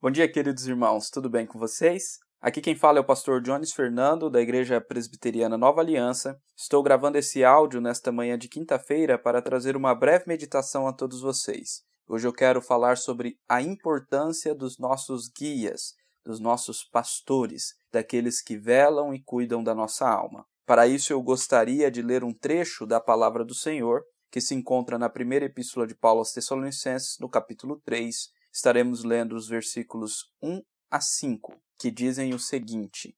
[0.00, 2.20] Bom dia, queridos irmãos, tudo bem com vocês?
[2.40, 6.40] Aqui quem fala é o pastor Jones Fernando, da Igreja Presbiteriana Nova Aliança.
[6.56, 11.20] Estou gravando esse áudio nesta manhã de quinta-feira para trazer uma breve meditação a todos
[11.20, 11.82] vocês.
[12.06, 18.56] Hoje eu quero falar sobre a importância dos nossos guias, dos nossos pastores, daqueles que
[18.56, 20.46] velam e cuidam da nossa alma.
[20.64, 24.96] Para isso eu gostaria de ler um trecho da palavra do Senhor, que se encontra
[24.96, 30.60] na primeira epístola de Paulo aos Tessalonicenses, no capítulo 3, estaremos lendo os versículos 1
[30.90, 33.16] a 5, que dizem o seguinte: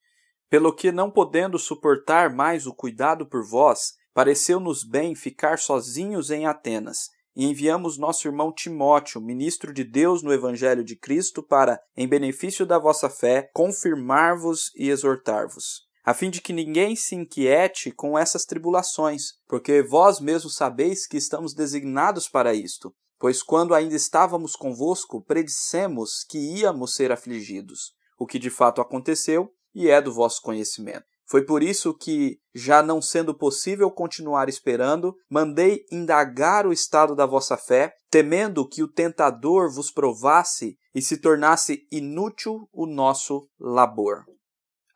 [0.49, 6.47] Pelo que não podendo suportar mais o cuidado por vós, pareceu-nos bem ficar sozinhos em
[6.47, 7.09] Atenas.
[7.35, 12.67] E enviamos nosso irmão Timóteo, ministro de Deus no Evangelho de Cristo, para, em benefício
[12.67, 18.45] da vossa fé, confirmar-vos e exortar-vos, a fim de que ninguém se inquiete com essas
[18.45, 22.93] tribulações, porque vós mesmos sabeis que estamos designados para isto.
[23.21, 29.53] Pois quando ainda estávamos convosco, predissemos que íamos ser afligidos, o que de fato aconteceu
[29.75, 31.05] e é do vosso conhecimento.
[31.29, 37.27] Foi por isso que, já não sendo possível continuar esperando, mandei indagar o estado da
[37.27, 44.25] vossa fé, temendo que o tentador vos provasse e se tornasse inútil o nosso labor.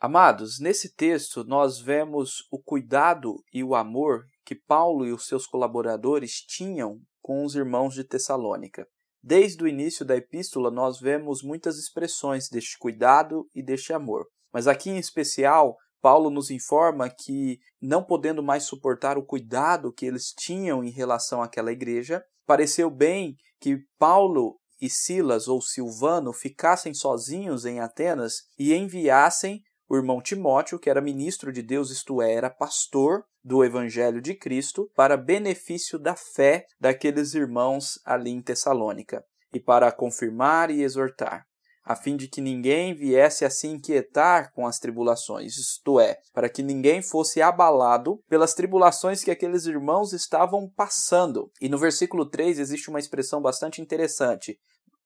[0.01, 5.47] Amados, nesse texto nós vemos o cuidado e o amor que Paulo e os seus
[5.47, 8.87] colaboradores tinham com os irmãos de Tessalônica.
[9.23, 14.27] Desde o início da epístola, nós vemos muitas expressões deste cuidado e deste amor.
[14.53, 20.05] Mas aqui em especial, Paulo nos informa que, não podendo mais suportar o cuidado que
[20.05, 26.93] eles tinham em relação àquela igreja, pareceu bem que Paulo e Silas ou Silvano ficassem
[26.93, 29.63] sozinhos em Atenas e enviassem
[29.95, 34.35] o irmão Timóteo, que era ministro de Deus, isto é, era pastor do Evangelho de
[34.35, 41.47] Cristo, para benefício da fé daqueles irmãos ali em Tessalônica, e para confirmar e exortar,
[41.85, 46.49] a fim de que ninguém viesse a se inquietar com as tribulações, isto é, para
[46.49, 51.53] que ninguém fosse abalado pelas tribulações que aqueles irmãos estavam passando.
[51.61, 54.59] E no versículo 3 existe uma expressão bastante interessante.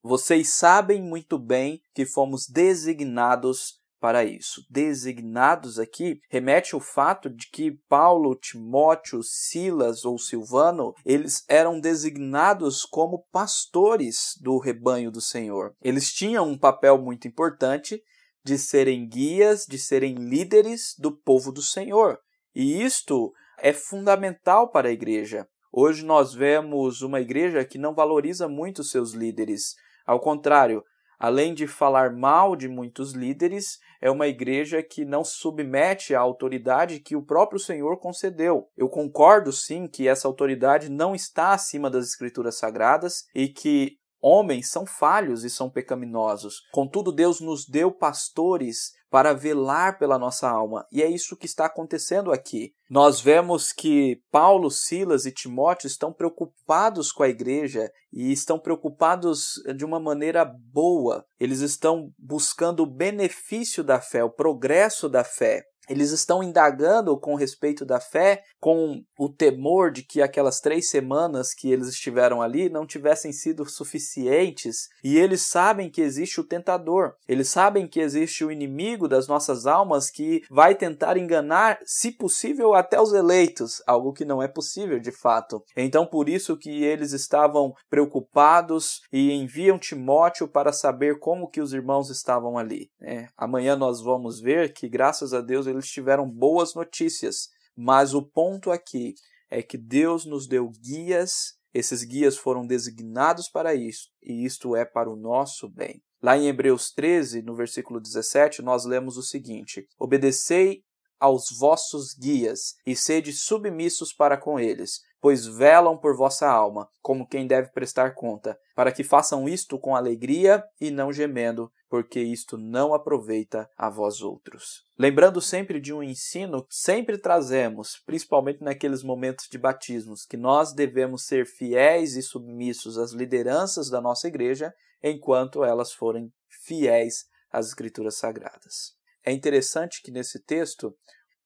[0.03, 4.65] Vocês sabem muito bem que fomos designados para isso.
[4.71, 12.85] Designados aqui remete ao fato de que Paulo, Timóteo, Silas ou Silvano, eles eram designados
[12.85, 15.75] como pastores do rebanho do Senhor.
[15.83, 18.03] Eles tinham um papel muito importante
[18.45, 22.19] de serem guias, de serem líderes do povo do Senhor.
[22.55, 25.47] E isto é fundamental para a igreja.
[25.73, 29.75] Hoje nós vemos uma igreja que não valoriza muito seus líderes.
[30.07, 30.83] Ao contrário,
[31.19, 36.21] além de falar mal de muitos líderes, é uma igreja que não se submete à
[36.21, 38.69] autoridade que o próprio Senhor concedeu.
[38.77, 44.71] Eu concordo sim que essa autoridade não está acima das escrituras sagradas e que Homens
[44.71, 46.63] são falhos e são pecaminosos.
[46.73, 50.87] Contudo, Deus nos deu pastores para velar pela nossa alma.
[50.93, 52.73] E é isso que está acontecendo aqui.
[52.91, 59.55] Nós vemos que Paulo, Silas e Timóteo estão preocupados com a igreja e estão preocupados
[59.77, 61.25] de uma maneira boa.
[61.39, 65.65] Eles estão buscando o benefício da fé, o progresso da fé.
[65.89, 71.55] Eles estão indagando com respeito da fé, com o temor de que aquelas três semanas
[71.55, 74.89] que eles estiveram ali não tivessem sido suficientes.
[75.03, 79.67] E eles sabem que existe o tentador, eles sabem que existe o inimigo das nossas
[79.67, 84.99] almas que vai tentar enganar, se possível, até os eleitos, algo que não é possível
[84.99, 85.63] de fato.
[85.77, 91.73] Então, por isso que eles estavam preocupados e enviam Timóteo para saber como que os
[91.73, 92.91] irmãos estavam ali.
[93.01, 98.23] É, amanhã nós vamos ver que, graças a Deus, eles tiveram boas notícias, mas o
[98.23, 99.15] ponto aqui
[99.51, 104.85] é que Deus nos deu guias, esses guias foram designados para isso, e isto é
[104.85, 106.03] para o nosso bem.
[106.21, 110.83] Lá em Hebreus 13, no versículo 17, nós lemos o seguinte: Obedecei
[111.21, 117.27] aos vossos guias e sede submissos para com eles, pois velam por vossa alma, como
[117.27, 122.59] quem deve prestar conta, para que façam isto com alegria e não gemendo, porque isto
[122.59, 124.85] não aproveita a vós outros.
[124.99, 131.25] Lembrando sempre de um ensino sempre trazemos, principalmente naqueles momentos de batismos, que nós devemos
[131.25, 136.33] ser fiéis e submissos às lideranças da nossa igreja, enquanto elas forem
[136.65, 138.97] fiéis às escrituras sagradas.
[139.25, 140.95] É interessante que nesse texto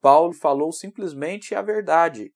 [0.01, 2.33] Paulo falou simplesmente a verdade,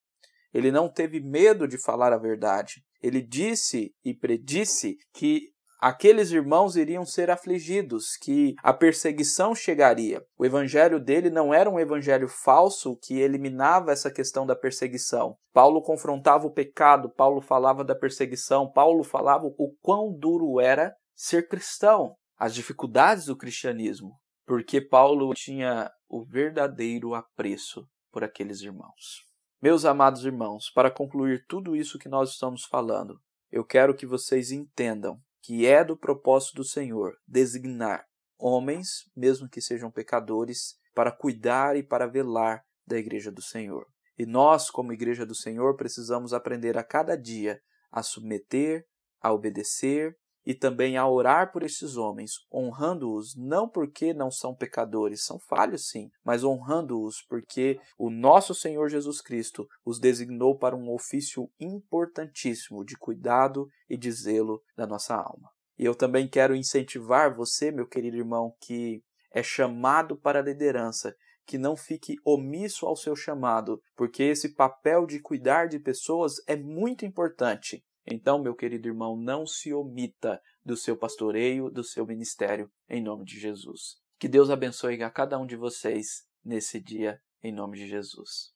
[0.56, 2.82] ele não teve medo de falar a verdade.
[3.02, 10.22] Ele disse e predisse que aqueles irmãos iriam ser afligidos, que a perseguição chegaria.
[10.38, 15.36] O evangelho dele não era um evangelho falso que eliminava essa questão da perseguição.
[15.52, 21.48] Paulo confrontava o pecado, Paulo falava da perseguição, Paulo falava o quão duro era ser
[21.48, 22.14] cristão.
[22.38, 24.12] as dificuldades do cristianismo,
[24.46, 29.24] porque Paulo tinha o verdadeiro apreço por aqueles irmãos.
[29.62, 33.18] Meus amados irmãos, para concluir tudo isso que nós estamos falando,
[33.50, 38.04] eu quero que vocês entendam que é do propósito do Senhor designar
[38.36, 43.86] homens, mesmo que sejam pecadores, para cuidar e para velar da igreja do Senhor.
[44.18, 47.60] E nós, como igreja do Senhor, precisamos aprender a cada dia
[47.92, 48.84] a submeter,
[49.20, 50.16] a obedecer
[50.46, 55.88] e também a orar por esses homens, honrando-os não porque não são pecadores, são falhos
[55.88, 62.84] sim, mas honrando-os porque o nosso Senhor Jesus Cristo os designou para um ofício importantíssimo
[62.84, 65.50] de cuidado e de zelo da nossa alma.
[65.76, 69.02] E eu também quero incentivar você, meu querido irmão, que
[69.32, 71.14] é chamado para a liderança,
[71.44, 76.56] que não fique omisso ao seu chamado, porque esse papel de cuidar de pessoas é
[76.56, 77.84] muito importante.
[78.06, 83.24] Então, meu querido irmão, não se omita do seu pastoreio, do seu ministério, em nome
[83.24, 83.96] de Jesus.
[84.18, 88.55] Que Deus abençoe a cada um de vocês nesse dia, em nome de Jesus.